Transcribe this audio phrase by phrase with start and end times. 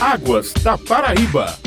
[0.00, 1.58] Águas da Paraíba.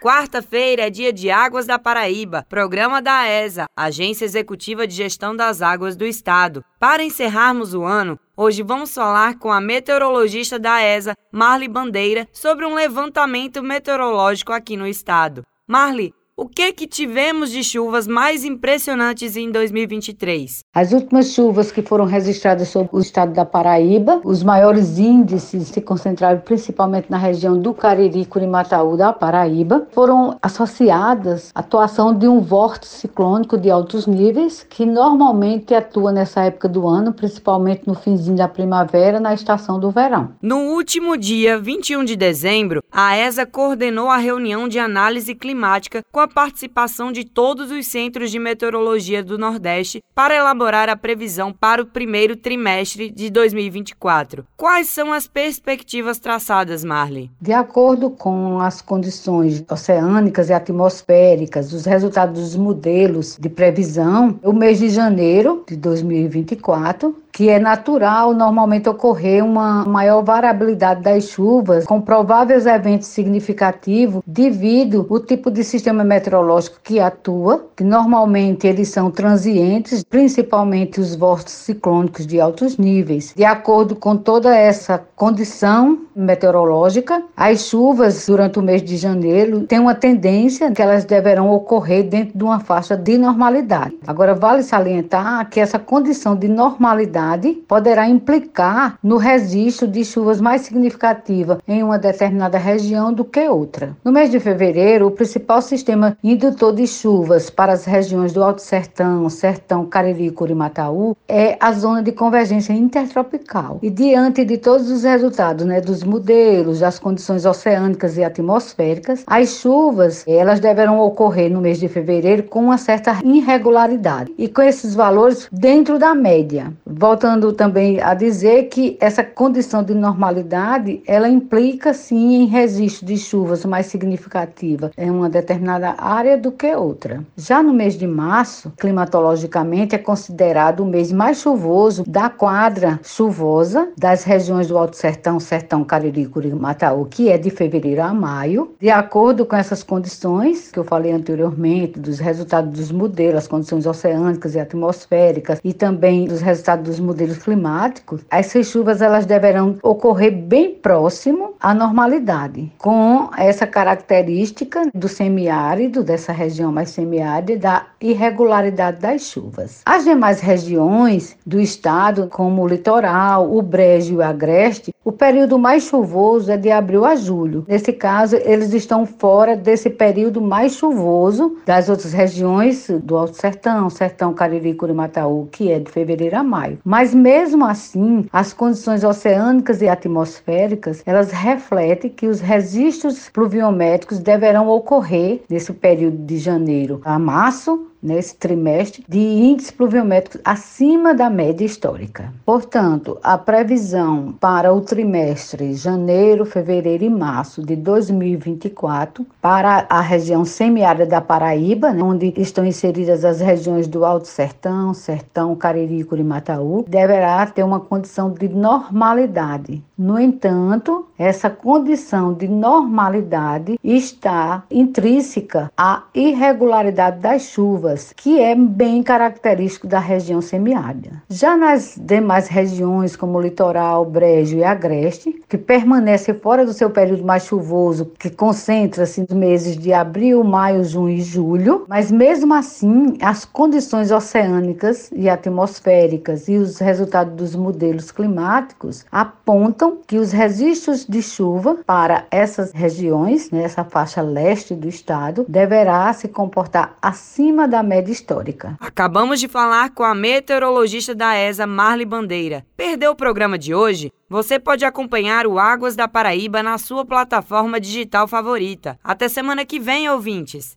[0.00, 5.60] Quarta-feira é dia de Águas da Paraíba, programa da ESA, Agência Executiva de Gestão das
[5.60, 6.64] Águas do Estado.
[6.80, 12.64] Para encerrarmos o ano, hoje vamos falar com a meteorologista da ESA, Marli Bandeira, sobre
[12.64, 15.44] um levantamento meteorológico aqui no estado.
[15.68, 20.60] Marli, o que que tivemos de chuvas mais impressionantes em 2023?
[20.74, 25.80] As últimas chuvas que foram registradas sobre o estado da Paraíba, os maiores índices se
[25.80, 32.40] concentraram principalmente na região do Cariri, Curimataú da Paraíba, foram associadas à atuação de um
[32.40, 38.36] vórtice ciclônico de altos níveis que normalmente atua nessa época do ano, principalmente no finzinho
[38.36, 40.32] da primavera, na estação do verão.
[40.42, 46.20] No último dia 21 de dezembro, a ESA coordenou a reunião de análise climática com
[46.20, 51.52] a a participação de todos os centros de meteorologia do Nordeste para elaborar a previsão
[51.52, 54.44] para o primeiro trimestre de 2024.
[54.56, 57.30] Quais são as perspectivas traçadas, Marley?
[57.40, 64.52] De acordo com as condições oceânicas e atmosféricas, os resultados dos modelos de previsão, o
[64.52, 71.84] mês de janeiro de 2024 que é natural normalmente ocorrer uma maior variabilidade das chuvas,
[71.84, 78.88] com prováveis eventos significativos devido ao tipo de sistema meteorológico que atua, que normalmente eles
[78.88, 83.34] são transientes, principalmente os vórtices ciclônicos de altos níveis.
[83.36, 89.78] De acordo com toda essa condição meteorológica, as chuvas durante o mês de janeiro têm
[89.78, 93.94] uma tendência que elas deverão ocorrer dentro de uma faixa de normalidade.
[94.06, 97.25] Agora vale salientar que essa condição de normalidade
[97.68, 103.96] poderá implicar no registro de chuvas mais significativas em uma determinada região do que outra.
[104.04, 108.62] No mês de fevereiro, o principal sistema indutor de chuvas para as regiões do Alto
[108.62, 113.78] Sertão, Sertão, Cariri e Curimataú é a zona de convergência intertropical.
[113.82, 119.48] E diante de todos os resultados né, dos modelos, das condições oceânicas e atmosféricas, as
[119.60, 124.94] chuvas elas deverão ocorrer no mês de fevereiro com uma certa irregularidade e com esses
[124.94, 126.72] valores dentro da média
[127.16, 133.16] voltando também a dizer que essa condição de normalidade, ela implica sim em registro de
[133.16, 137.24] chuvas mais significativa em uma determinada área do que outra.
[137.34, 143.88] Já no mês de março, climatologicamente é considerado o mês mais chuvoso da quadra chuvosa
[143.96, 148.74] das regiões do Alto Sertão, Sertão, Cariri, Curimataú, que é de fevereiro a maio.
[148.78, 153.86] De acordo com essas condições que eu falei anteriormente, dos resultados dos modelos, as condições
[153.86, 160.32] oceânicas e atmosféricas e também dos resultados dos modelos climáticos, essas chuvas elas deverão ocorrer
[160.32, 169.00] bem próximo à normalidade, com essa característica do semiárido, dessa região mais semiárida, da irregularidade
[169.00, 169.82] das chuvas.
[169.86, 175.58] As demais regiões do estado, como o litoral, o brejo e o agreste, o período
[175.58, 177.64] mais chuvoso é de abril a julho.
[177.68, 183.88] Nesse caso, eles estão fora desse período mais chuvoso das outras regiões do Alto Sertão,
[183.88, 186.78] Sertão Cariri e Curimataú, que é de fevereiro a maio.
[186.84, 194.68] Mas mesmo assim, as condições oceânicas e atmosféricas, elas refletem que os registros pluviométricos deverão
[194.68, 201.64] ocorrer nesse período de janeiro a março nesse trimestre de índices pluviométricos acima da média
[201.64, 202.32] histórica.
[202.44, 210.44] Portanto, a previsão para o trimestre janeiro, fevereiro e março de 2024 para a região
[210.44, 216.04] semiárida da Paraíba, né, onde estão inseridas as regiões do Alto Sertão, Sertão, Cariri e
[216.04, 219.82] Curimataú, deverá ter uma condição de normalidade.
[219.96, 228.54] No entanto, essa condição de normalidade está intrínseca à irregularidade das chuvas chuvas, que é
[228.54, 231.22] bem característico da região semiárida.
[231.28, 236.90] Já nas demais regiões, como o litoral, brejo e agreste, que permanecem fora do seu
[236.90, 242.52] período mais chuvoso, que concentra-se nos meses de abril, maio, junho e julho, mas mesmo
[242.54, 250.32] assim, as condições oceânicas e atmosféricas e os resultados dos modelos climáticos apontam que os
[250.32, 256.96] registros de chuva para essas regiões, nessa né, faixa leste do estado, deverá se comportar
[257.00, 258.74] acima da média histórica.
[258.80, 262.64] Acabamos de falar com a meteorologista da ESA, Marli Bandeira.
[262.74, 264.10] Perdeu o programa de hoje?
[264.30, 268.98] Você pode acompanhar o Águas da Paraíba na sua plataforma digital favorita.
[269.04, 270.74] Até semana que vem, ouvintes.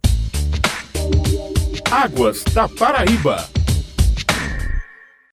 [1.90, 3.59] Águas da Paraíba.